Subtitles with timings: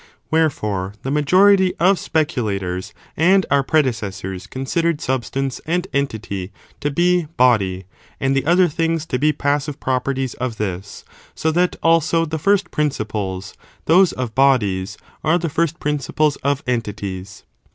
[0.31, 3.59] Wherefore, the majority of speculators and our j.
[3.59, 7.83] Appeal, on predecessors considered substance and entity to this subject, to be body,
[8.19, 11.03] and the other things to be passive *°^' properties of this;^
[11.35, 13.53] so that, also, the first principles—
[13.85, 17.43] those of bodies— are the first principles of entities.